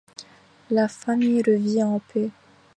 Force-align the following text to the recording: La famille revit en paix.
La 0.71 0.87
famille 0.87 1.43
revit 1.43 1.83
en 1.83 1.99
paix. 1.99 2.31